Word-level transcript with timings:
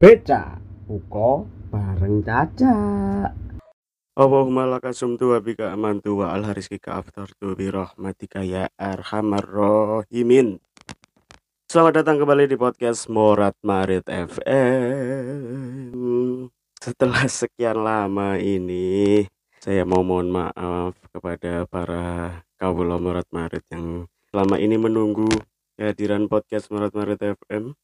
Beca 0.00 0.56
Buko 0.88 1.44
bareng 1.68 2.24
Caca 2.24 2.72
Allahumma 4.16 4.64
laka 4.64 4.96
sumtu 4.96 5.36
wa 5.36 5.44
bika 5.44 5.76
amantu 5.76 6.24
wa 6.24 6.32
al 6.32 6.48
harizkika 6.48 6.96
aftartu 6.96 7.52
bi 7.52 7.68
rahmatika 7.68 8.40
ya 8.40 8.72
arhamar 8.80 9.44
rahimin. 9.44 10.56
Selamat 11.68 12.00
datang 12.00 12.16
kembali 12.16 12.48
di 12.48 12.56
podcast 12.56 13.12
Morat 13.12 13.52
Marit 13.60 14.08
FM 14.08 15.92
Setelah 16.80 17.28
sekian 17.28 17.84
lama 17.84 18.40
ini 18.40 19.28
Saya 19.60 19.84
mau 19.84 20.00
mohon 20.00 20.32
maaf 20.32 20.96
kepada 21.12 21.68
para 21.68 22.40
kawula 22.56 22.96
Morat 22.96 23.28
Marit 23.36 23.68
yang 23.68 24.08
selama 24.32 24.56
ini 24.56 24.80
menunggu 24.80 25.28
kehadiran 25.76 26.24
podcast 26.24 26.72
Morat 26.72 26.96
Marit 26.96 27.20
FM 27.20 27.76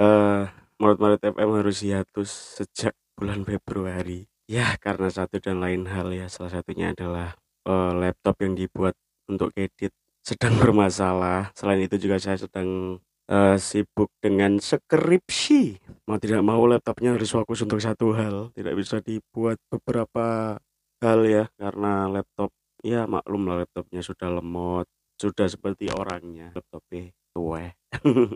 Eh, 0.00 0.46
Morat 0.80 0.96
Marit 0.96 1.20
FM 1.20 1.60
harus 1.60 1.84
hiatus 1.84 2.56
sejak 2.56 2.96
bulan 3.12 3.44
Februari. 3.44 4.24
Ya 4.48 4.80
karena 4.80 5.12
satu 5.12 5.36
dan 5.36 5.60
lain 5.60 5.84
hal 5.84 6.08
ya. 6.08 6.24
Salah 6.32 6.56
satunya 6.56 6.96
adalah 6.96 7.36
eh, 7.68 7.92
laptop 8.00 8.40
yang 8.40 8.56
dibuat 8.56 8.96
untuk 9.28 9.52
edit 9.60 9.92
sedang 10.24 10.56
bermasalah. 10.64 11.52
Selain 11.52 11.84
itu 11.84 12.00
juga 12.00 12.16
saya 12.16 12.40
sedang 12.40 12.96
eh, 13.28 13.60
sibuk 13.60 14.08
dengan 14.24 14.56
skripsi. 14.56 15.84
Mau 16.08 16.16
tidak 16.16 16.40
mau 16.40 16.64
laptopnya 16.64 17.12
harus 17.12 17.28
fokus 17.28 17.60
untuk 17.60 17.84
satu 17.84 18.16
hal. 18.16 18.48
Tidak 18.56 18.72
bisa 18.72 19.04
dibuat 19.04 19.60
beberapa 19.68 20.56
hal 21.04 21.20
ya 21.28 21.44
Karena 21.60 22.08
laptop 22.08 22.56
ya 22.80 23.04
maklum 23.04 23.48
lah 23.48 23.64
laptopnya 23.64 24.00
sudah 24.00 24.32
lemot 24.32 24.88
Sudah 25.20 25.44
seperti 25.44 25.92
orangnya. 25.92 26.56
Laptopnya 26.56 27.12
tuwe 27.36 27.76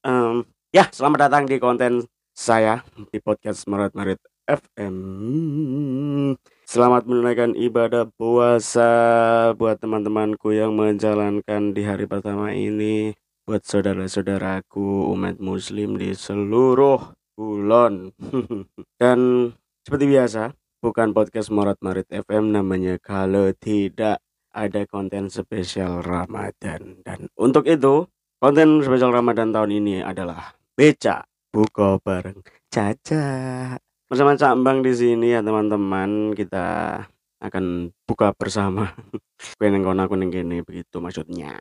Em, 0.00 0.48
Ya, 0.70 0.86
selamat 0.86 1.26
datang 1.26 1.50
di 1.50 1.58
konten 1.58 2.06
saya 2.30 2.86
di 3.10 3.18
podcast 3.18 3.66
Marit 3.66 3.90
Marit 3.90 4.22
FM. 4.46 4.94
Selamat 6.62 7.10
menunaikan 7.10 7.58
ibadah 7.58 8.06
puasa 8.14 8.86
buat 9.58 9.82
teman-temanku 9.82 10.54
yang 10.54 10.78
menjalankan 10.78 11.74
di 11.74 11.82
hari 11.82 12.06
pertama 12.06 12.54
ini. 12.54 13.18
Buat 13.42 13.66
saudara-saudaraku 13.66 15.10
umat 15.10 15.42
muslim 15.42 15.98
di 15.98 16.14
seluruh 16.14 17.18
bulan. 17.34 18.14
Dan 19.02 19.50
seperti 19.82 20.06
biasa, 20.06 20.54
bukan 20.78 21.10
podcast 21.10 21.50
Marit 21.50 21.82
Marit 21.82 22.06
FM 22.14 22.54
namanya 22.54 22.94
kalau 23.02 23.50
tidak 23.58 24.22
ada 24.54 24.86
konten 24.86 25.34
spesial 25.34 25.98
Ramadan. 25.98 27.02
Dan 27.02 27.26
untuk 27.34 27.66
itu, 27.66 28.06
konten 28.38 28.86
spesial 28.86 29.10
Ramadan 29.10 29.50
tahun 29.50 29.74
ini 29.82 30.06
adalah 30.06 30.59
Beca 30.80 31.28
buka 31.52 32.00
bareng. 32.00 32.40
Caca 32.72 33.28
bersama 34.08 34.32
Cak 34.32 34.64
Bang 34.64 34.80
di 34.80 34.96
sini 34.96 35.36
ya 35.36 35.44
teman-teman. 35.44 36.32
Kita 36.32 36.96
akan 37.36 37.92
buka 38.08 38.32
bersama. 38.32 38.88
Gue 39.60 39.68
neng 39.68 39.84
kono 39.84 40.08
aku 40.08 40.16
neng 40.16 40.32
kene 40.32 40.64
begitu 40.64 40.96
maksudnya. 41.04 41.52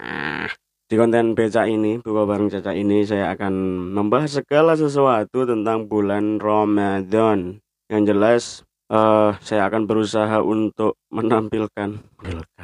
Di 0.88 0.95
konten 0.95 1.35
beca 1.35 1.67
ini 1.67 1.99
buka 1.99 2.23
bareng 2.23 2.47
Caca 2.47 2.71
ini 2.71 3.03
saya 3.03 3.35
akan 3.35 3.51
membahas 3.91 4.39
segala 4.39 4.79
sesuatu 4.79 5.44
tentang 5.44 5.91
bulan 5.91 6.39
Ramadan. 6.39 7.59
Yang 7.91 8.03
jelas 8.07 8.44
eh, 8.88 9.35
saya 9.44 9.67
akan 9.67 9.83
berusaha 9.83 10.39
untuk 10.39 10.95
menampilkan. 11.11 11.99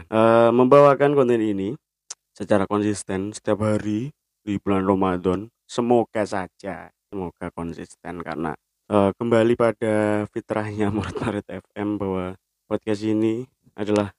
eh, 0.08 0.50
membawakan 0.56 1.20
konten 1.20 1.44
ini 1.44 1.76
secara 2.32 2.64
konsisten 2.64 3.36
setiap 3.36 3.60
hari 3.60 4.16
di 4.48 4.56
bulan 4.56 4.88
Ramadan 4.88 5.52
semoga 5.66 6.24
saja 6.26 6.94
semoga 7.10 7.50
konsisten 7.54 8.22
karena 8.22 8.54
eh, 8.90 9.12
kembali 9.18 9.54
pada 9.58 10.26
fitrahnya 10.30 10.92
Murid 10.96 11.18
Marit 11.22 11.48
FM 11.50 11.98
bahwa 12.02 12.38
podcast 12.66 13.02
ini 13.06 13.46
adalah 13.78 14.14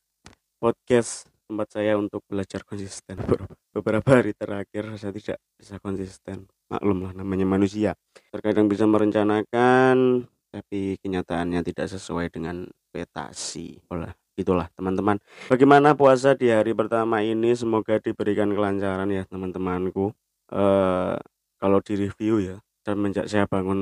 podcast 0.58 1.26
tempat 1.46 1.78
saya 1.78 1.94
untuk 1.94 2.26
belajar 2.26 2.66
konsisten. 2.66 3.22
Beberapa 3.70 4.18
hari 4.18 4.34
terakhir 4.34 4.98
saya 4.98 5.14
tidak 5.14 5.38
bisa 5.54 5.78
konsisten. 5.78 6.50
Maklum 6.66 7.06
lah 7.06 7.12
namanya 7.14 7.46
manusia. 7.46 7.94
Terkadang 8.34 8.66
bisa 8.66 8.82
merencanakan 8.88 10.26
tapi 10.50 10.96
kenyataannya 11.04 11.60
tidak 11.62 11.86
sesuai 11.92 12.32
dengan 12.32 12.66
petasi. 12.90 13.78
Olah, 13.92 14.10
itulah 14.34 14.66
teman-teman. 14.74 15.20
Bagaimana 15.52 15.92
puasa 15.92 16.32
di 16.32 16.48
hari 16.48 16.72
pertama 16.72 17.20
ini? 17.20 17.52
Semoga 17.52 18.00
diberikan 18.00 18.50
kelancaran 18.50 19.06
ya 19.12 19.22
teman-temanku. 19.28 20.16
Eh 20.50 21.16
kalau 21.56 21.80
di 21.80 21.96
review 21.96 22.40
ya 22.40 22.56
semenjak 22.86 23.26
saya 23.26 23.44
bangun 23.48 23.80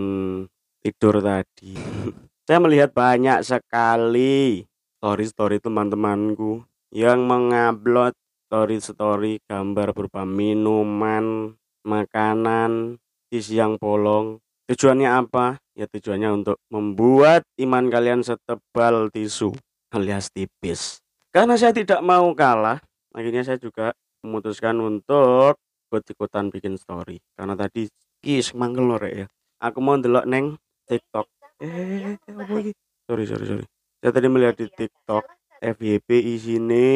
tidur 0.81 1.21
tadi 1.21 1.75
saya 2.47 2.59
melihat 2.61 2.93
banyak 2.93 3.41
sekali 3.45 4.65
story-story 5.01 5.61
teman-temanku 5.61 6.65
yang 6.95 7.27
mengupload 7.27 8.15
story-story 8.49 9.43
gambar 9.51 9.91
berupa 9.93 10.23
minuman 10.23 11.59
makanan 11.83 13.03
di 13.29 13.43
siang 13.43 13.77
bolong. 13.77 14.39
Tujuannya 14.71 15.11
apa? 15.11 15.61
Ya 15.75 15.91
tujuannya 15.91 16.31
untuk 16.41 16.57
membuat 16.71 17.43
iman 17.61 17.91
kalian 17.91 18.23
setebal 18.23 19.11
tisu 19.11 19.53
alias 19.93 20.31
tipis. 20.31 21.03
Karena 21.35 21.59
saya 21.59 21.75
tidak 21.75 22.01
mau 22.01 22.31
kalah 22.33 22.79
akhirnya 23.15 23.43
saya 23.47 23.59
juga 23.59 23.95
memutuskan 24.23 24.79
untuk 24.81 25.59
ikut-ikutan 25.95 26.51
bikin 26.51 26.75
story. 26.75 27.23
Karena 27.39 27.55
tadi 27.55 27.87
kis 28.19 28.51
mangkel 28.59 28.91
lho, 28.91 28.99
Rek, 28.99 29.15
ya. 29.15 29.27
Aku 29.63 29.79
mau 29.79 29.95
ndelok 29.95 30.27
neng 30.27 30.59
TikTok. 30.91 31.31
Eh 31.63 32.19
apa 32.19 32.51
lagi 32.51 32.75
sorry 33.07 33.25
sorry 33.31 33.47
sorry. 33.47 33.65
Saya 34.03 34.11
tadi 34.11 34.27
melihat 34.27 34.59
di 34.59 34.67
TikTok 34.67 35.23
FYP 35.63 36.09
isine 36.35 36.91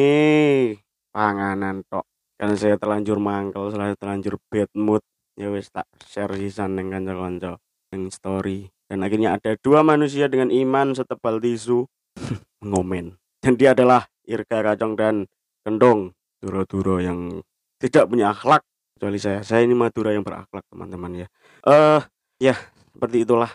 panganan 1.15 1.81
tok. 1.87 2.03
Karena 2.35 2.55
saya 2.59 2.75
terlanjur 2.75 3.17
mangkel 3.23 3.71
saya 3.71 3.95
terlanjur 3.95 4.35
bad 4.51 4.69
mood 4.75 5.01
ya 5.39 5.47
wis 5.49 5.71
tak 5.71 5.87
share 6.03 6.35
sisan 6.35 6.75
neng 6.75 6.91
kanca-kanca 6.91 7.57
neng 7.95 8.11
story. 8.11 8.67
Dan 8.85 9.01
akhirnya 9.01 9.39
ada 9.39 9.55
dua 9.63 9.81
manusia 9.81 10.27
dengan 10.27 10.51
iman 10.51 10.91
setebal 10.91 11.39
tisu. 11.39 11.87
Ngomen. 12.67 13.15
Dan 13.39 13.55
dia 13.55 13.71
adalah 13.71 14.03
Irga 14.27 14.59
Kacong 14.61 14.93
dan 14.99 15.15
Kendong 15.63 16.11
Duro-duro 16.39 17.03
yang 17.03 17.43
tidak 17.79 18.07
punya 18.07 18.31
akhlak 18.31 18.63
kecuali 18.99 19.15
saya. 19.15 19.39
Saya 19.47 19.63
ini 19.63 19.71
Madura 19.71 20.11
yang 20.11 20.27
berakhlak 20.27 20.67
teman-teman 20.67 21.23
ya. 21.23 21.27
Eh 21.63 22.03
ya 22.43 22.55
seperti 22.91 23.23
itulah. 23.23 23.47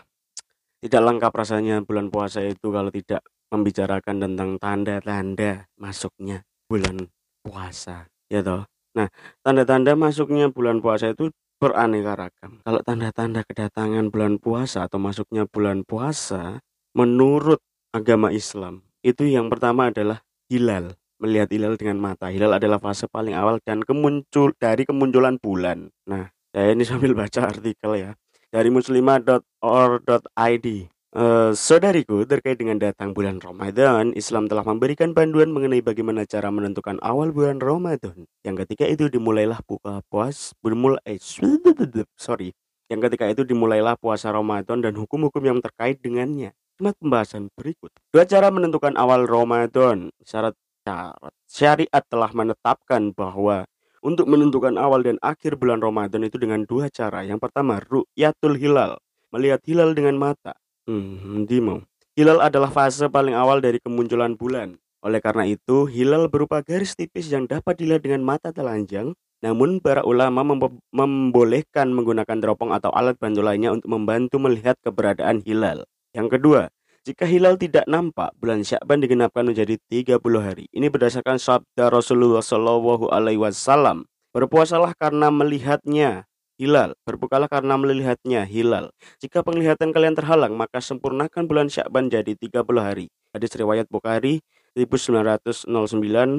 Tidak 0.81 1.01
lengkap 1.01 1.29
rasanya 1.29 1.85
bulan 1.85 2.09
puasa 2.09 2.41
itu 2.41 2.73
kalau 2.73 2.89
tidak 2.89 3.21
membicarakan 3.53 4.25
tentang 4.25 4.57
tanda-tanda 4.57 5.69
masuknya 5.77 6.41
bulan 6.65 7.13
puasa 7.45 8.09
ya 8.25 8.41
toh? 8.41 8.65
Nah 8.97 9.13
tanda-tanda 9.45 9.93
masuknya 9.93 10.49
bulan 10.49 10.81
puasa 10.81 11.13
itu 11.13 11.29
beraneka 11.61 12.17
ragam. 12.17 12.57
Kalau 12.65 12.81
tanda-tanda 12.81 13.45
kedatangan 13.45 14.09
bulan 14.09 14.41
puasa 14.41 14.89
atau 14.89 14.97
masuknya 14.97 15.45
bulan 15.45 15.85
puasa 15.85 16.65
menurut 16.97 17.61
agama 17.93 18.33
Islam 18.33 18.81
itu 19.05 19.29
yang 19.29 19.53
pertama 19.53 19.93
adalah 19.93 20.25
hilal 20.49 20.97
melihat 21.19 21.49
hilal 21.51 21.75
dengan 21.79 21.99
mata. 21.99 22.31
Hilal 22.31 22.55
adalah 22.57 22.79
fase 22.79 23.07
paling 23.07 23.35
awal 23.35 23.59
dan 23.63 23.83
kemuncul 23.83 24.51
dari 24.57 24.83
kemunculan 24.83 25.39
bulan. 25.39 25.91
Nah, 26.07 26.31
saya 26.51 26.71
ini 26.75 26.83
sambil 26.89 27.15
baca 27.15 27.51
artikel 27.51 27.91
ya 27.95 28.15
dari 28.55 28.71
muslimah.or.id. 28.71 30.67
Eh, 31.15 31.51
saudariku, 31.55 32.27
terkait 32.27 32.59
dengan 32.59 32.75
datang 32.75 33.15
bulan 33.15 33.39
Ramadan, 33.39 34.11
Islam 34.19 34.51
telah 34.51 34.67
memberikan 34.67 35.15
panduan 35.15 35.47
mengenai 35.47 35.79
bagaimana 35.79 36.27
cara 36.27 36.51
menentukan 36.51 36.99
awal 36.99 37.31
bulan 37.31 37.63
Ramadan. 37.63 38.27
Yang 38.43 38.67
ketika 38.67 38.83
itu 38.83 39.07
dimulailah 39.07 39.63
buka 39.63 40.03
puas, 40.11 40.51
bermulai 40.59 40.99
eh, 41.07 41.19
sorry. 42.19 42.51
Yang 42.91 42.99
ketika 43.07 43.31
itu 43.31 43.47
dimulailah 43.47 43.95
puasa 43.95 44.27
Ramadan 44.35 44.83
dan 44.83 44.91
hukum-hukum 44.99 45.39
yang 45.39 45.63
terkait 45.63 46.03
dengannya. 46.03 46.51
Semat 46.75 46.99
pembahasan 46.99 47.47
berikut. 47.55 47.95
Dua 48.11 48.27
cara 48.27 48.51
menentukan 48.51 48.99
awal 48.99 49.23
Ramadan. 49.23 50.11
Syarat 50.19 50.59
syarat. 50.85 51.33
Syariat 51.49 52.03
telah 52.05 52.29
menetapkan 52.29 53.09
bahwa 53.17 53.65
untuk 54.05 54.29
menentukan 54.29 54.77
awal 54.77 55.01
dan 55.01 55.17
akhir 55.25 55.57
bulan 55.57 55.81
Ramadan 55.81 56.21
itu 56.21 56.37
dengan 56.37 56.61
dua 56.69 56.93
cara. 56.93 57.25
Yang 57.25 57.49
pertama, 57.49 57.81
ru'yatul 57.81 58.53
hilal, 58.53 59.01
melihat 59.33 59.65
hilal 59.65 59.97
dengan 59.97 60.13
mata. 60.21 60.53
Hmm, 60.85 61.49
mau. 61.65 61.81
Hilal 62.13 62.39
adalah 62.39 62.69
fase 62.69 63.09
paling 63.09 63.33
awal 63.33 63.59
dari 63.65 63.81
kemunculan 63.81 64.37
bulan. 64.37 64.77
Oleh 65.01 65.19
karena 65.19 65.49
itu, 65.49 65.89
hilal 65.89 66.29
berupa 66.29 66.61
garis 66.61 66.93
tipis 66.93 67.27
yang 67.33 67.49
dapat 67.49 67.81
dilihat 67.81 68.05
dengan 68.05 68.21
mata 68.21 68.53
telanjang. 68.53 69.17
Namun, 69.41 69.81
para 69.81 70.05
ulama 70.05 70.45
mem- 70.45 70.81
membolehkan 70.93 71.91
menggunakan 71.91 72.37
teropong 72.39 72.71
atau 72.71 72.93
alat 72.93 73.17
bantu 73.17 73.41
lainnya 73.41 73.73
untuk 73.73 73.89
membantu 73.89 74.37
melihat 74.37 74.77
keberadaan 74.85 75.41
hilal. 75.43 75.83
Yang 76.15 76.39
kedua, 76.39 76.61
jika 77.05 77.29
hilal 77.29 77.53
tidak 77.53 77.85
nampak, 77.85 78.33
bulan 78.41 78.65
Syakban 78.65 78.97
digenapkan 78.97 79.45
menjadi 79.45 79.77
30 79.93 80.17
hari. 80.41 80.65
Ini 80.73 80.89
berdasarkan 80.89 81.37
sabda 81.37 81.93
Rasulullah 81.93 82.41
wasallam. 82.41 84.09
Berpuasalah 84.33 84.97
karena 84.97 85.29
melihatnya 85.29 86.25
hilal. 86.57 86.97
Berbukalah 87.05 87.45
karena 87.45 87.77
melihatnya 87.77 88.41
hilal. 88.49 88.89
Jika 89.21 89.45
penglihatan 89.45 89.93
kalian 89.93 90.17
terhalang, 90.17 90.57
maka 90.57 90.81
sempurnakan 90.81 91.45
bulan 91.45 91.69
Syakban 91.69 92.09
jadi 92.09 92.33
30 92.33 92.65
hari. 92.81 93.13
Hadis 93.37 93.53
riwayat 93.53 93.85
Bukhari 93.85 94.41
1909, 94.73 95.69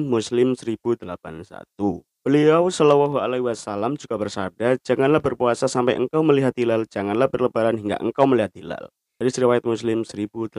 Muslim 0.03 0.51
1081. 0.51 2.03
Beliau 2.27 2.67
Shallallahu 2.67 3.23
Alaihi 3.23 3.47
Wasallam 3.47 3.95
juga 3.95 4.19
bersabda, 4.19 4.83
janganlah 4.83 5.23
berpuasa 5.23 5.71
sampai 5.71 5.95
engkau 5.95 6.27
melihat 6.27 6.51
hilal, 6.59 6.83
janganlah 6.83 7.31
berlebaran 7.31 7.79
hingga 7.79 7.95
engkau 8.03 8.27
melihat 8.27 8.51
hilal. 8.51 8.91
Hadis 9.17 9.33
riwayat 9.41 9.65
Muslim 9.65 10.05
1080. 10.05 10.53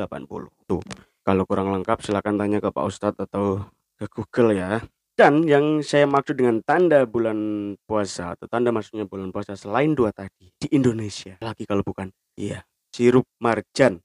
Tuh, 0.66 0.82
kalau 1.22 1.46
kurang 1.46 1.70
lengkap 1.70 2.02
silakan 2.02 2.42
tanya 2.42 2.58
ke 2.58 2.74
Pak 2.74 2.90
Ustadz 2.90 3.22
atau 3.22 3.62
ke 3.94 4.10
Google 4.10 4.50
ya. 4.50 4.82
Dan 5.14 5.46
yang 5.46 5.78
saya 5.86 6.10
maksud 6.10 6.34
dengan 6.34 6.58
tanda 6.66 7.06
bulan 7.06 7.38
puasa 7.86 8.34
atau 8.34 8.50
tanda 8.50 8.74
maksudnya 8.74 9.06
bulan 9.06 9.30
puasa 9.30 9.54
selain 9.54 9.94
dua 9.94 10.10
tadi 10.10 10.50
di 10.58 10.70
Indonesia 10.70 11.34
lagi 11.42 11.66
kalau 11.66 11.82
bukan 11.82 12.14
iya 12.38 12.62
sirup 12.94 13.26
marjan 13.42 13.98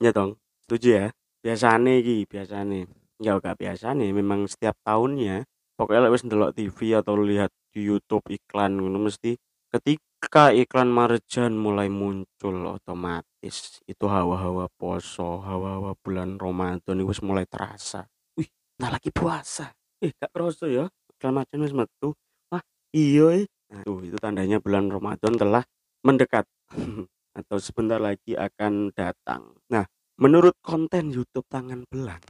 ya 0.00 0.16
dong 0.16 0.40
setuju 0.64 0.88
ya 0.88 1.06
biasanya 1.44 2.00
ki 2.00 2.24
biasanya 2.24 2.88
ya 3.20 3.36
gak 3.36 3.60
biasa 3.60 3.92
nih 4.00 4.16
memang 4.16 4.48
setiap 4.48 4.80
tahunnya 4.80 5.44
pokoknya 5.76 6.08
lewat 6.08 6.24
ndelok 6.24 6.56
TV 6.56 7.04
atau 7.04 7.20
lihat 7.20 7.52
di 7.76 7.92
YouTube 7.92 8.24
iklan 8.32 8.80
ngono 8.80 9.12
mesti 9.12 9.36
ketika 9.68 10.15
iklan 10.32 10.90
marjan 10.90 11.54
mulai 11.54 11.86
muncul 11.86 12.56
otomatis 12.66 13.78
itu 13.86 14.04
hawa-hawa 14.04 14.66
poso 14.74 15.38
hawa-hawa 15.44 15.94
bulan 16.02 16.40
Ramadan 16.40 16.98
itu 16.98 17.12
mulai 17.22 17.46
terasa. 17.46 18.08
Wih 18.34 18.50
nah 18.82 18.90
lagi 18.90 19.14
puasa. 19.14 19.70
Eh 20.02 20.10
gak 20.16 20.34
kerasa 20.34 20.66
ya 20.66 20.90
iklan 21.16 21.40
marjan 21.40 21.62
wis 21.62 21.74
metu. 21.76 22.16
Wah 22.50 22.62
iya 22.90 23.42
eh. 23.42 23.46
nah, 23.70 23.82
tuh 23.86 24.02
itu 24.02 24.18
tandanya 24.18 24.58
bulan 24.58 24.90
Ramadan 24.90 25.32
telah 25.38 25.62
mendekat. 26.02 26.48
Atau 27.38 27.60
sebentar 27.60 28.00
lagi 28.00 28.32
akan 28.32 28.96
datang. 28.96 29.54
Nah 29.70 29.84
menurut 30.16 30.56
konten 30.64 31.12
YouTube 31.12 31.46
tangan 31.46 31.84
belang 31.86 32.24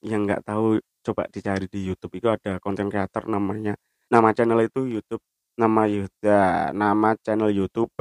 yang 0.00 0.24
nggak 0.24 0.42
tahu 0.48 0.80
coba 1.04 1.28
dicari 1.28 1.68
di 1.68 1.86
YouTube. 1.86 2.16
Itu 2.16 2.32
ada 2.32 2.56
konten 2.58 2.88
creator 2.88 3.28
namanya 3.28 3.76
nama 4.10 4.34
channel 4.34 4.66
itu 4.66 4.90
YouTube 4.90 5.22
nama 5.60 5.84
Yuda 5.84 6.72
nama 6.72 7.12
channel 7.20 7.52
YouTube 7.52 7.92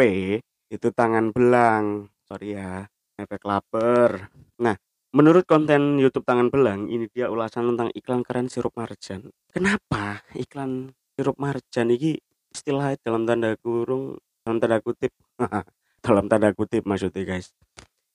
itu 0.72 0.88
tangan 0.96 1.36
belang 1.36 2.08
sorry 2.24 2.56
ya 2.56 2.88
efek 3.20 3.44
lapar 3.44 4.32
nah 4.56 4.80
Menurut 5.10 5.42
konten 5.50 5.98
YouTube 5.98 6.22
Tangan 6.22 6.54
Belang, 6.54 6.86
ini 6.86 7.10
dia 7.10 7.34
ulasan 7.34 7.74
tentang 7.74 7.90
iklan 7.98 8.22
keren 8.22 8.46
sirup 8.46 8.78
marjan. 8.78 9.34
Kenapa 9.50 10.22
iklan 10.38 10.94
sirup 11.18 11.34
marjan 11.42 11.90
ini 11.90 12.22
istilah 12.54 12.94
dalam 13.02 13.26
tanda 13.26 13.58
kurung 13.58 14.22
dalam 14.46 14.62
tanda 14.62 14.78
kutip 14.86 15.10
dalam 16.06 16.30
tanda 16.30 16.54
kutip 16.54 16.86
maksudnya 16.86 17.26
guys. 17.26 17.50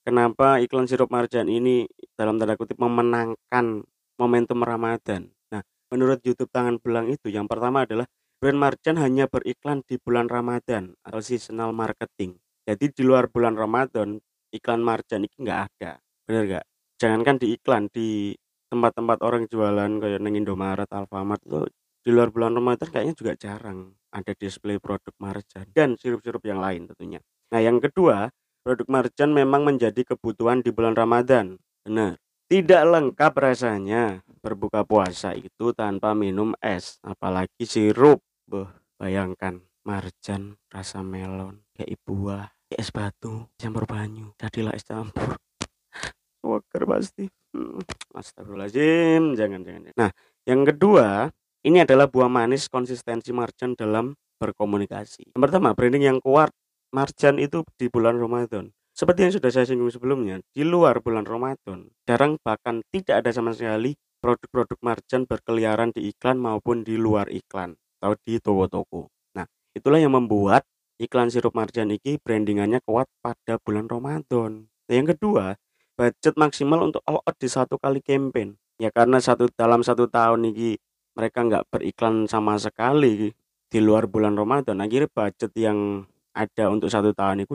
Kenapa 0.06 0.62
iklan 0.62 0.86
sirup 0.86 1.10
marjan 1.10 1.50
ini 1.50 1.90
dalam 2.14 2.38
tanda 2.38 2.54
kutip 2.54 2.78
memenangkan 2.78 3.82
momentum 4.14 4.62
Ramadan? 4.62 5.34
Nah, 5.50 5.66
menurut 5.90 6.22
YouTube 6.22 6.54
Tangan 6.54 6.78
Belang 6.78 7.10
itu 7.10 7.26
yang 7.26 7.50
pertama 7.50 7.82
adalah 7.90 8.06
brand 8.40 8.58
marjan 8.58 8.96
hanya 9.00 9.30
beriklan 9.30 9.82
di 9.86 9.98
bulan 10.00 10.30
Ramadan 10.30 10.94
atau 11.02 11.20
seasonal 11.22 11.74
marketing. 11.74 12.38
Jadi 12.64 12.90
di 12.94 13.02
luar 13.04 13.28
bulan 13.28 13.54
Ramadan 13.54 14.20
iklan 14.54 14.80
marjan 14.80 15.26
ini 15.26 15.36
nggak 15.36 15.60
ada. 15.68 16.00
Bener 16.24 16.42
nggak? 16.48 16.66
jangankan 16.98 17.36
di 17.36 17.46
iklan 17.58 17.90
di 17.90 18.32
tempat-tempat 18.70 19.18
orang 19.22 19.44
jualan 19.50 19.90
kayak 20.00 20.20
neng 20.24 20.40
Indomaret, 20.40 20.88
Alfamart 20.90 21.42
itu 21.44 21.68
di 22.04 22.10
luar 22.12 22.28
bulan 22.32 22.56
Ramadan 22.56 22.88
kayaknya 22.88 23.14
juga 23.16 23.32
jarang 23.36 23.92
ada 24.12 24.32
display 24.36 24.76
produk 24.80 25.12
marjan 25.20 25.68
dan 25.72 25.96
sirup-sirup 26.00 26.44
yang 26.44 26.60
lain 26.60 26.88
tentunya. 26.88 27.20
Nah, 27.52 27.60
yang 27.60 27.80
kedua, 27.80 28.28
produk 28.64 28.88
marjan 28.88 29.30
memang 29.32 29.64
menjadi 29.64 30.04
kebutuhan 30.16 30.60
di 30.60 30.72
bulan 30.72 30.96
Ramadan. 30.96 31.60
Benar. 31.84 32.23
Tidak 32.44 32.82
lengkap 32.84 33.32
rasanya 33.40 34.20
berbuka 34.44 34.84
puasa 34.84 35.32
itu 35.32 35.72
tanpa 35.72 36.12
minum 36.12 36.52
es, 36.60 37.00
apalagi 37.00 37.64
sirup. 37.64 38.20
Beuh, 38.44 38.68
bayangkan 39.00 39.64
marjan 39.88 40.60
rasa 40.68 41.00
melon, 41.00 41.64
kayak 41.72 41.96
buah, 42.04 42.52
kayak 42.68 42.80
es 42.84 42.92
batu, 42.92 43.48
campur 43.56 43.88
banyu, 43.88 44.36
jadilah 44.36 44.76
es 44.76 44.84
campur. 44.84 45.40
Walker 46.44 46.84
pasti. 46.84 47.32
Hmm, 47.56 47.80
astagfirullahaladzim, 48.12 49.40
jangan, 49.40 49.64
jangan. 49.64 49.96
Nah, 49.96 50.10
yang 50.44 50.68
kedua, 50.68 51.32
ini 51.64 51.80
adalah 51.80 52.12
buah 52.12 52.28
manis 52.28 52.68
konsistensi 52.68 53.32
Marjan 53.32 53.72
dalam 53.72 54.12
berkomunikasi. 54.36 55.32
Yang 55.32 55.42
pertama, 55.48 55.72
branding 55.72 56.12
yang 56.12 56.20
kuat 56.20 56.52
Marjan 56.92 57.40
itu 57.40 57.64
di 57.80 57.88
bulan 57.88 58.20
Ramadan. 58.20 58.68
Seperti 58.94 59.26
yang 59.26 59.34
sudah 59.34 59.50
saya 59.50 59.66
singgung 59.66 59.90
sebelumnya, 59.90 60.38
di 60.54 60.62
luar 60.62 61.02
bulan 61.02 61.26
Ramadan, 61.26 61.90
jarang 62.06 62.38
bahkan 62.46 62.78
tidak 62.94 63.26
ada 63.26 63.30
sama 63.34 63.50
sekali 63.50 63.98
produk-produk 64.22 64.78
Marjan 64.80 65.26
berkeliaran 65.26 65.90
di 65.90 66.14
iklan 66.14 66.38
maupun 66.38 66.86
di 66.86 66.94
luar 66.94 67.26
iklan 67.26 67.74
atau 67.98 68.14
di 68.22 68.38
toko-toko. 68.38 69.10
Nah, 69.34 69.50
itulah 69.74 69.98
yang 69.98 70.14
membuat 70.14 70.62
iklan 71.02 71.26
sirup 71.26 71.58
Marjan 71.58 71.90
ini 71.90 72.22
brandingannya 72.22 72.78
kuat 72.86 73.10
pada 73.18 73.58
bulan 73.66 73.90
Ramadan. 73.90 74.70
Nah, 74.70 74.94
yang 74.94 75.10
kedua, 75.10 75.58
budget 75.98 76.38
maksimal 76.38 76.86
untuk 76.86 77.02
all 77.10 77.18
out 77.18 77.36
di 77.38 77.50
satu 77.50 77.78
kali 77.82 77.98
campaign 77.98 78.58
ya 78.82 78.90
karena 78.90 79.22
satu 79.22 79.46
dalam 79.54 79.86
satu 79.86 80.10
tahun 80.10 80.50
ini 80.50 80.74
mereka 81.14 81.46
nggak 81.46 81.70
beriklan 81.70 82.26
sama 82.26 82.58
sekali 82.58 83.30
di 83.70 83.78
luar 83.78 84.10
bulan 84.10 84.34
Ramadan 84.34 84.82
akhirnya 84.82 85.10
budget 85.10 85.52
yang 85.54 86.02
ada 86.34 86.64
untuk 86.66 86.90
satu 86.90 87.14
tahun 87.14 87.46
itu 87.46 87.54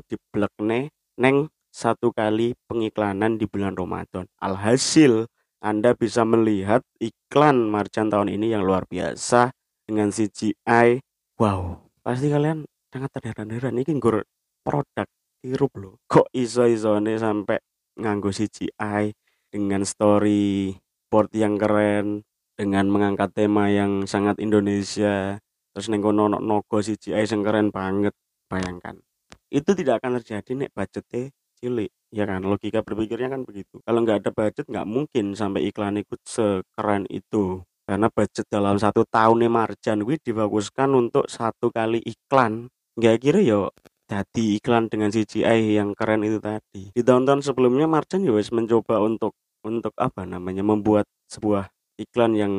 nih 0.64 0.88
neng 1.20 1.52
satu 1.70 2.16
kali 2.16 2.56
pengiklanan 2.66 3.36
di 3.36 3.46
bulan 3.46 3.76
Ramadan. 3.76 4.26
Alhasil 4.40 5.28
anda 5.60 5.92
bisa 5.92 6.24
melihat 6.24 6.82
iklan 7.04 7.68
Marjan 7.68 8.08
tahun 8.08 8.32
ini 8.32 8.56
yang 8.56 8.64
luar 8.64 8.88
biasa 8.88 9.52
dengan 9.84 10.08
CGI 10.16 11.04
wow 11.36 11.76
pasti 12.00 12.32
kalian 12.32 12.64
sangat 12.90 13.12
terheran-heran. 13.20 13.76
Ini 13.76 14.00
gur 14.00 14.24
produk 14.64 15.08
hirup 15.44 15.72
loh. 15.76 16.00
Kok 16.08 16.32
iso-iso 16.32 16.96
sampai 16.98 17.60
nganggo 18.00 18.32
CGI 18.32 19.12
dengan 19.52 19.84
story 19.84 20.74
board 21.12 21.36
yang 21.36 21.60
keren 21.60 22.24
dengan 22.56 22.88
mengangkat 22.88 23.36
tema 23.36 23.68
yang 23.68 24.08
sangat 24.08 24.40
Indonesia. 24.40 25.38
Terus 25.76 25.88
neng 25.92 26.02
kono 26.02 26.32
nogo 26.32 26.80
CGI 26.80 27.28
yang 27.28 27.44
keren 27.44 27.70
banget. 27.70 28.16
Bayangkan 28.50 29.09
itu 29.50 29.72
tidak 29.74 30.02
akan 30.02 30.22
terjadi 30.22 30.66
nek 30.66 30.72
budgetnya 30.74 31.34
cilik 31.60 31.92
ya 32.10 32.24
kan 32.26 32.42
logika 32.42 32.80
berpikirnya 32.82 33.30
kan 33.30 33.42
begitu 33.44 33.84
kalau 33.84 34.00
nggak 34.02 34.26
ada 34.26 34.32
budget 34.32 34.66
nggak 34.66 34.88
mungkin 34.88 35.36
sampai 35.36 35.68
iklan 35.68 36.00
ikut 36.00 36.22
sekeren 36.24 37.04
itu 37.12 37.62
karena 37.84 38.08
budget 38.10 38.46
dalam 38.48 38.78
satu 38.78 39.04
tahun 39.10 39.50
marjan 39.50 40.06
gue 40.06 40.18
dibaguskan 40.22 40.94
untuk 40.96 41.28
satu 41.28 41.74
kali 41.74 42.00
iklan 42.06 42.70
nggak 42.96 43.18
kira 43.20 43.42
yo 43.42 43.74
jadi 44.10 44.58
iklan 44.58 44.90
dengan 44.90 45.14
CGI 45.14 45.78
yang 45.78 45.94
keren 45.94 46.26
itu 46.26 46.42
tadi. 46.42 46.90
Di 46.90 47.06
tahun-tahun 47.06 47.46
sebelumnya 47.46 47.86
Marjan 47.86 48.26
ya 48.26 48.34
wes 48.34 48.50
mencoba 48.50 49.06
untuk 49.06 49.38
untuk 49.62 49.94
apa 50.02 50.26
namanya 50.26 50.66
membuat 50.66 51.06
sebuah 51.30 51.70
iklan 52.02 52.34
yang 52.34 52.54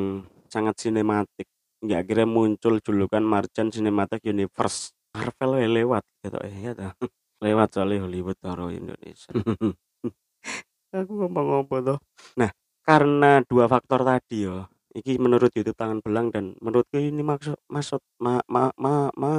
sangat 0.47 0.79
sinematik. 0.79 1.51
Nggak 1.83 2.07
kira 2.07 2.23
muncul 2.23 2.79
julukan 2.79 3.19
Marjan 3.19 3.67
Cinematic 3.67 4.23
Universe. 4.23 4.95
Marvel 5.11 5.51
ya 5.59 5.69
lewat 5.69 6.03
gitu 6.23 6.37
eh 6.43 6.55
ya 6.55 6.71
dah. 6.75 6.91
lewat 7.43 7.67
soalnya 7.73 8.05
Hollywood 8.05 8.37
taruh 8.37 8.71
Indonesia. 8.71 9.31
Aku 10.97 11.11
ngomong 11.23 11.63
apa 11.63 11.75
tuh. 11.79 11.99
Nah, 12.35 12.51
karena 12.83 13.39
dua 13.47 13.71
faktor 13.71 14.03
tadi 14.03 14.43
ya, 14.43 14.67
iki 14.91 15.15
menurut 15.17 15.51
YouTube 15.55 15.75
tangan 15.75 16.03
belang 16.03 16.29
dan 16.29 16.55
menurutku 16.59 16.99
ini 16.99 17.23
maksud 17.23 17.55
maksud 17.71 18.03
ma, 18.19 18.43
ma, 18.51 18.67
ma, 18.75 19.07
ma 19.15 19.33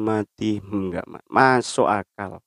mati 0.00 0.58
enggak 0.64 1.04
ma, 1.04 1.20
masuk 1.28 1.84
akal 1.84 2.40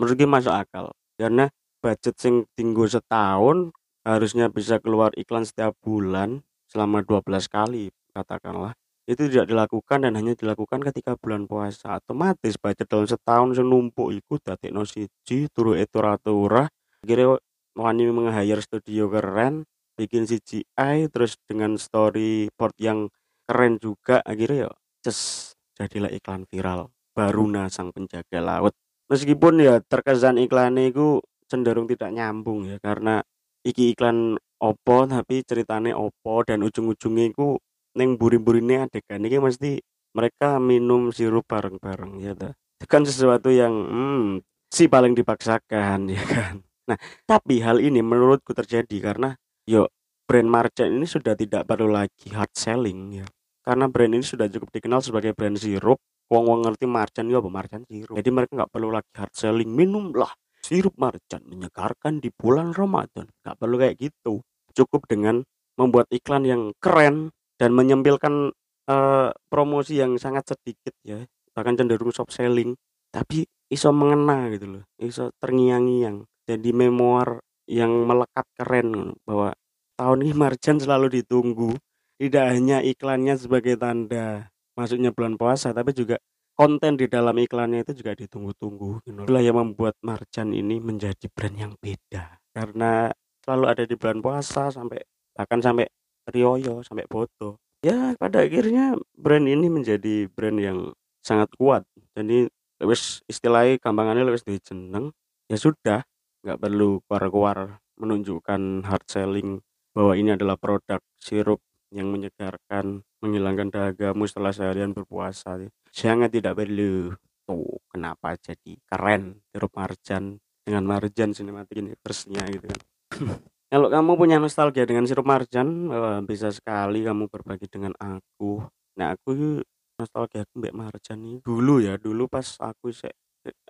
menurutku 0.00 0.24
masuk 0.24 0.54
akal 0.56 0.96
karena 1.20 1.52
budget 1.84 2.16
sing 2.16 2.48
tinggal 2.56 2.88
setahun 2.88 3.76
harusnya 4.04 4.48
bisa 4.48 4.80
keluar 4.80 5.12
iklan 5.20 5.44
setiap 5.44 5.76
bulan 5.84 6.40
selama 6.64 7.04
12 7.04 7.28
kali 7.52 7.92
katakanlah 8.16 8.72
itu 9.08 9.26
tidak 9.30 9.48
dilakukan 9.48 10.04
dan 10.04 10.12
hanya 10.16 10.36
dilakukan 10.36 10.80
ketika 10.92 11.16
bulan 11.16 11.48
puasa. 11.48 11.98
Otomatis 11.98 12.60
budget 12.60 12.86
dalam 12.86 13.08
setahun 13.08 13.58
senumpuk 13.58 14.12
dati 14.44 14.68
no 14.70 14.84
siji 14.84 15.48
turu 15.50 15.74
itu 15.74 15.98
ratura 15.98 16.68
kira 17.00 17.40
wani 17.74 18.04
meng 18.12 18.28
studio 18.60 19.08
keren 19.08 19.64
bikin 19.96 20.24
CGI 20.24 21.08
terus 21.12 21.36
dengan 21.44 21.76
storyboard 21.76 22.76
yang 22.80 23.08
keren 23.48 23.76
juga 23.80 24.20
akhirnya 24.24 24.68
ya 24.68 24.70
just 25.04 25.54
jadilah 25.76 26.12
iklan 26.12 26.44
viral. 26.48 26.92
Baruna 27.10 27.66
sang 27.72 27.90
penjaga 27.90 28.38
laut. 28.38 28.76
Meskipun 29.10 29.58
ya 29.58 29.82
terkesan 29.82 30.38
iklannya 30.38 30.94
itu 30.94 31.18
cenderung 31.50 31.90
tidak 31.90 32.14
nyambung 32.14 32.70
ya 32.70 32.78
karena 32.78 33.18
iki 33.66 33.90
iklan 33.92 34.38
opo 34.62 35.08
tapi 35.10 35.42
ceritanya 35.42 35.98
opo 35.98 36.46
dan 36.46 36.62
ujung-ujungnya 36.62 37.34
itu 37.34 37.58
neng 37.96 38.16
buri-burine 38.20 38.86
adegan 38.86 39.22
ini 39.22 39.38
mesti 39.38 39.80
mereka 40.14 40.58
minum 40.58 41.14
sirup 41.14 41.46
bareng-bareng 41.46 42.12
ya 42.18 42.32
dah. 42.34 42.52
Itu 42.78 42.86
kan 42.90 43.02
sesuatu 43.06 43.52
yang 43.52 43.72
hmm, 43.72 44.28
si 44.70 44.86
paling 44.86 45.14
dipaksakan 45.14 46.08
ya 46.16 46.22
kan. 46.24 46.54
Nah, 46.90 46.98
tapi 47.22 47.62
hal 47.62 47.78
ini 47.78 48.02
menurutku 48.02 48.50
terjadi 48.50 48.96
karena 48.98 49.38
yuk 49.66 49.94
brand 50.26 50.50
Marjan 50.50 50.94
ini 50.94 51.06
sudah 51.06 51.38
tidak 51.38 51.66
perlu 51.66 51.90
lagi 51.90 52.30
hard 52.34 52.54
selling 52.54 53.22
ya. 53.22 53.26
Karena 53.62 53.86
brand 53.86 54.14
ini 54.14 54.24
sudah 54.26 54.50
cukup 54.50 54.70
dikenal 54.74 55.02
sebagai 55.02 55.34
brand 55.34 55.58
sirup. 55.58 55.98
Wong 56.30 56.46
wong 56.46 56.60
ngerti 56.62 56.86
Marjan 56.86 57.26
ya 57.26 57.42
apa 57.42 57.82
sirup. 57.90 58.14
Jadi 58.14 58.30
mereka 58.30 58.50
nggak 58.54 58.70
perlu 58.70 58.88
lagi 58.94 59.10
hard 59.14 59.34
selling. 59.34 59.70
Minumlah 59.70 60.30
sirup 60.62 60.94
Marjan 60.98 61.42
menyegarkan 61.46 62.22
di 62.22 62.30
bulan 62.30 62.74
Ramadan. 62.74 63.26
Nggak 63.42 63.56
perlu 63.58 63.76
kayak 63.78 63.96
gitu. 63.98 64.42
Cukup 64.74 65.06
dengan 65.10 65.42
membuat 65.74 66.06
iklan 66.14 66.46
yang 66.46 66.62
keren 66.78 67.34
dan 67.60 67.76
menyempilkan 67.76 68.56
uh, 68.88 69.28
promosi 69.52 70.00
yang 70.00 70.16
sangat 70.16 70.56
sedikit 70.56 70.96
ya 71.04 71.28
bahkan 71.52 71.76
cenderung 71.76 72.08
shop 72.08 72.32
selling 72.32 72.72
tapi 73.12 73.44
iso 73.68 73.92
mengena 73.92 74.48
gitu 74.48 74.80
loh 74.80 74.82
iso 74.96 75.28
terngiang-ngiang 75.36 76.24
jadi 76.48 76.70
memoir 76.72 77.44
yang 77.68 78.08
melekat 78.08 78.48
keren 78.56 79.12
bahwa 79.28 79.52
tahun 80.00 80.24
ini 80.24 80.32
Marjan 80.32 80.80
selalu 80.80 81.20
ditunggu 81.20 81.76
tidak 82.16 82.56
hanya 82.56 82.80
iklannya 82.80 83.36
sebagai 83.36 83.76
tanda 83.76 84.48
masuknya 84.72 85.12
bulan 85.12 85.36
puasa 85.36 85.76
tapi 85.76 85.92
juga 85.92 86.16
konten 86.56 86.96
di 86.96 87.06
dalam 87.06 87.36
iklannya 87.36 87.84
itu 87.84 88.00
juga 88.00 88.16
ditunggu-tunggu 88.16 89.04
gitu. 89.04 89.20
itulah 89.28 89.44
yang 89.44 89.60
membuat 89.60 90.00
Marjan 90.00 90.56
ini 90.56 90.80
menjadi 90.80 91.28
brand 91.28 91.56
yang 91.60 91.72
beda 91.76 92.40
karena 92.56 93.12
selalu 93.44 93.64
ada 93.68 93.84
di 93.84 93.94
bulan 93.94 94.18
puasa 94.24 94.72
sampai 94.72 95.04
bahkan 95.36 95.60
sampai 95.60 95.86
Rioyo 96.28 96.84
sampai 96.84 97.08
foto 97.08 97.60
ya 97.80 98.12
pada 98.20 98.44
akhirnya 98.44 98.96
brand 99.16 99.46
ini 99.48 99.72
menjadi 99.72 100.28
brand 100.28 100.58
yang 100.60 100.78
sangat 101.24 101.52
kuat. 101.56 101.84
Jadi 102.16 102.48
lewis 102.80 103.24
istilahnya 103.28 103.80
gampangannya 103.80 104.28
lewis 104.28 104.44
jeneng 104.44 105.12
ya 105.48 105.56
sudah 105.56 106.00
nggak 106.44 106.58
perlu 106.60 107.04
keluar-keluar 107.04 107.80
menunjukkan 108.00 108.88
hard 108.88 109.04
selling 109.08 109.60
bahwa 109.92 110.16
ini 110.16 110.32
adalah 110.32 110.56
produk 110.56 111.00
sirup 111.20 111.60
yang 111.92 112.08
menyegarkan 112.08 113.04
menghilangkan 113.20 113.68
dahagamu 113.68 114.24
setelah 114.24 114.54
seharian 114.54 114.96
berpuasa. 114.96 115.60
Sangat 115.92 116.32
tidak 116.32 116.56
perlu. 116.56 117.12
Tuh 117.44 117.82
kenapa 117.90 118.38
jadi 118.38 118.78
keren? 118.86 119.42
Sirup 119.50 119.74
marjan 119.74 120.38
dengan 120.64 120.86
marjan 120.86 121.34
sinematik 121.34 121.82
universe-nya 121.82 122.46
gitu 122.46 122.66
kan 122.70 122.80
Kalau 123.70 123.86
kamu 123.86 124.18
punya 124.18 124.42
nostalgia 124.42 124.82
dengan 124.82 125.06
sirup 125.06 125.22
marjan, 125.22 125.86
wah, 125.86 126.18
bisa 126.26 126.50
sekali 126.50 127.06
kamu 127.06 127.30
berbagi 127.30 127.70
dengan 127.70 127.94
aku. 128.02 128.66
Nah, 128.98 129.14
aku 129.14 129.62
nostalgia 129.94 130.42
aku 130.42 130.58
mbak 130.58 130.74
marjan 130.74 131.22
nih 131.22 131.38
dulu 131.38 131.78
ya, 131.78 131.94
dulu 131.94 132.26
pas 132.26 132.58
aku 132.58 132.90
se 132.90 133.14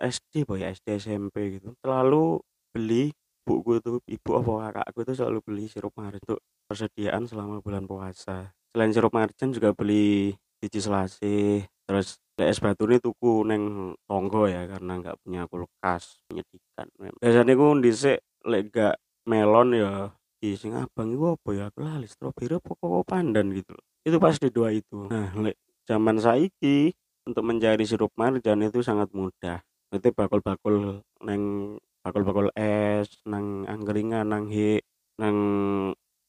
SD 0.01 0.49
boy 0.49 0.65
ya, 0.65 0.73
SD 0.73 0.97
SMP 0.97 1.61
gitu. 1.61 1.77
Selalu 1.85 2.41
beli 2.73 3.13
buku 3.45 3.77
tuh, 3.77 4.01
ibu 4.09 4.29
apa 4.41 4.73
kakakku 4.73 4.99
tuh 5.05 5.15
selalu 5.21 5.39
beli 5.45 5.63
sirup 5.69 5.93
marjan 5.93 6.17
untuk 6.25 6.41
persediaan 6.65 7.29
selama 7.29 7.61
bulan 7.61 7.85
puasa. 7.85 8.57
Selain 8.73 8.89
sirup 8.89 9.13
marjan 9.13 9.53
juga 9.53 9.69
beli 9.77 10.33
biji 10.57 10.81
selasi, 10.81 11.61
terus 11.85 12.17
es 12.41 12.57
batu 12.57 12.89
ini 12.89 12.97
tuku 12.97 13.45
neng 13.45 13.93
tonggo 14.09 14.49
ya 14.49 14.65
karena 14.65 14.97
nggak 14.97 15.21
punya 15.21 15.45
kulkas 15.45 16.25
menyedihkan. 16.33 16.89
Biasanya 17.21 17.53
aku 17.53 17.67
dhisik 17.85 18.17
lek 18.49 18.73
gak 18.73 18.97
melon 19.61 19.77
ya 19.77 19.93
di 20.41 20.57
sing 20.57 20.73
abang 20.73 21.13
itu 21.13 21.25
apa 21.29 21.49
ya? 21.53 21.63
Aku 21.69 21.85
lali 21.85 22.09
stroberi 22.09 22.57
apa 22.57 22.73
kok 22.73 23.05
pandan? 23.05 23.53
Gitu 23.53 23.77
itu 24.01 24.17
pasti 24.17 24.49
dua 24.49 24.73
itu. 24.73 25.05
Nah 25.05 25.29
lek 25.37 25.57
zaman 25.85 26.17
saiki 26.17 26.89
untuk 27.29 27.45
mencari 27.45 27.85
sirup 27.85 28.09
marjan 28.17 28.65
itu 28.65 28.81
sangat 28.81 29.13
mudah. 29.13 29.61
Itu 29.93 30.09
bakul-bakul 30.09 31.05
neng 31.21 31.77
bakul-bakul 32.01 32.49
es 32.57 33.21
nang 33.29 33.69
anggeringan 33.69 34.25
nang 34.25 34.49
he 34.49 34.81
nang 35.21 35.37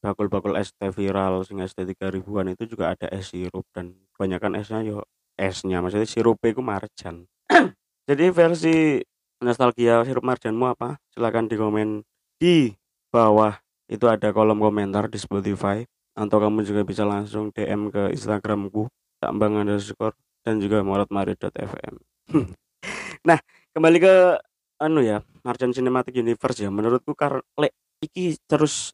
bakul-bakul 0.05 0.53
es 0.53 0.69
teh 0.77 0.93
viral 0.93 1.41
sing 1.41 1.57
es 1.65 1.73
tiga 1.73 2.13
ribuan 2.13 2.53
itu 2.53 2.69
juga 2.69 2.93
ada 2.93 3.09
es 3.09 3.33
sirup 3.33 3.65
dan 3.73 3.97
kebanyakan 4.13 4.61
esnya 4.61 4.85
yo 4.85 4.97
esnya. 5.33 5.81
Maksudnya 5.81 6.05
sirupnya 6.05 6.53
itu 6.53 6.61
marjan. 6.61 7.25
Jadi 8.09 8.25
versi 8.29 9.01
nostalgia 9.41 10.05
sirup 10.05 10.21
marjanmu 10.21 10.69
apa? 10.69 11.01
Silahkan 11.09 11.49
di 11.49 11.57
komen 11.57 12.05
di 12.37 12.69
bawah 13.13 13.61
itu 13.85 14.09
ada 14.09 14.33
kolom 14.33 14.57
komentar 14.57 15.05
di 15.05 15.21
Spotify. 15.21 15.85
Atau 16.13 16.37
kamu 16.37 16.61
juga 16.61 16.81
bisa 16.85 17.05
langsung 17.05 17.49
DM 17.49 17.89
ke 17.89 18.13
Instagramku 18.13 18.85
tambang 19.17 19.57
underscore 19.57 20.13
dan 20.43 20.59
juga 20.59 20.83
morotmari.fm 20.83 21.95
nah 23.27 23.39
kembali 23.71 23.97
ke 24.03 24.15
anu 24.83 24.99
ya 24.99 25.23
Marjan 25.47 25.71
Cinematic 25.71 26.19
Universe 26.19 26.59
ya. 26.59 26.69
Menurutku 26.69 27.15
karena 27.15 27.71
iki 28.03 28.35
terus 28.45 28.91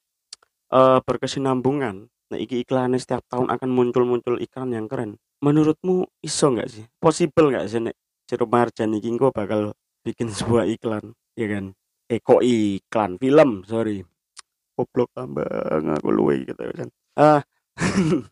uh, 0.70 1.02
berkesinambungan 1.02 2.08
nah 2.30 2.38
iki 2.38 2.62
iklannya 2.62 3.02
setiap 3.02 3.26
tahun 3.26 3.50
akan 3.50 3.70
muncul-muncul 3.74 4.38
iklan 4.38 4.70
yang 4.78 4.86
keren. 4.86 5.18
Menurutmu 5.42 6.06
iso 6.22 6.54
nggak 6.54 6.70
sih? 6.70 6.86
Possible 7.02 7.50
nggak 7.50 7.66
sih 7.66 7.82
nek 7.82 7.96
Sirup 8.30 8.54
Marjan 8.54 8.94
iki 8.94 9.10
bakal 9.34 9.74
bikin 10.06 10.30
sebuah 10.30 10.70
iklan 10.70 11.18
ya 11.34 11.50
kan 11.50 11.74
Eko 12.10 12.42
eh, 12.42 12.82
iklan 12.82 13.22
film 13.22 13.62
sorry. 13.70 14.02
Goblok 14.74 15.14
tambang 15.14 15.94
aku 15.94 16.10
luwe 16.10 16.48
gitu 16.48 16.64
kan 16.74 16.90
ah 17.20 17.44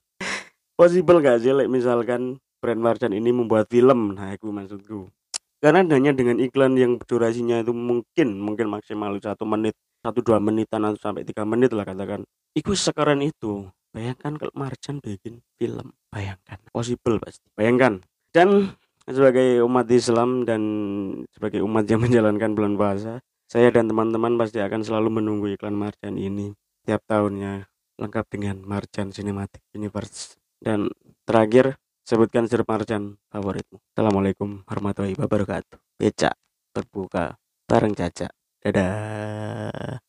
possible 0.79 1.19
gak 1.19 1.43
sih 1.43 1.51
like, 1.51 1.67
misalkan 1.67 2.39
brand 2.63 2.81
Marjan 2.81 3.11
ini 3.11 3.35
membuat 3.35 3.67
film? 3.67 4.15
Nah 4.15 4.33
aku 4.33 4.49
maksudku. 4.49 5.11
Karena 5.57 5.81
hanya 5.83 6.13
dengan 6.13 6.37
iklan 6.37 6.77
yang 6.77 7.01
durasinya 7.01 7.59
itu 7.59 7.73
mungkin 7.73 8.37
mungkin 8.37 8.69
maksimal 8.69 9.17
satu 9.17 9.43
menit 9.43 9.73
satu 10.05 10.21
dua 10.21 10.37
menitan 10.37 10.85
atau 10.85 10.97
sampai 11.01 11.25
tiga 11.25 11.43
menit 11.43 11.73
lah 11.73 11.83
katakan. 11.83 12.23
Itu 12.53 12.77
sekeren 12.77 13.25
itu. 13.25 13.67
Bayangkan 13.91 14.37
kalau 14.37 14.53
Marjan 14.53 15.01
bikin 15.01 15.41
film 15.57 15.91
bayangkan. 16.13 16.61
Possible 16.69 17.17
pasti. 17.17 17.49
Bayangkan. 17.57 18.05
Dan 18.29 18.77
sebagai 19.09 19.65
umat 19.65 19.89
Islam 19.89 20.45
dan 20.45 20.61
sebagai 21.33 21.65
umat 21.65 21.89
yang 21.89 22.05
menjalankan 22.05 22.53
bulan 22.53 22.77
puasa 22.77 23.13
saya 23.47 23.71
dan 23.71 23.87
teman-teman 23.87 24.35
pasti 24.35 24.59
akan 24.59 24.83
selalu 24.83 25.23
menunggu 25.23 25.47
iklan 25.55 25.71
Marjan 25.71 26.19
ini 26.19 26.51
tiap 26.83 26.99
tahunnya 27.07 27.71
lengkap 27.95 28.25
dengan 28.27 28.59
Marjan 28.67 29.15
Cinematic 29.15 29.63
Universe. 29.71 30.35
Dan 30.59 30.91
terakhir, 31.23 31.79
sebutkan 32.03 32.51
sirup 32.51 32.67
Marjan 32.67 33.15
favoritmu. 33.31 33.79
Assalamualaikum 33.95 34.67
warahmatullahi 34.67 35.15
wabarakatuh. 35.15 35.79
Beca 35.95 36.35
terbuka 36.75 37.39
bareng 37.67 37.95
Caca. 37.95 38.27
Dadah. 38.59 40.06